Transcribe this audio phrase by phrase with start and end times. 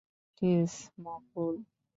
[0.35, 0.73] Please,
[1.03, 1.55] Maqbool.